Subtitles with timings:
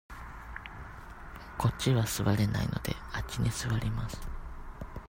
[1.59, 4.19] こっちは座れないので、あっちに座ります。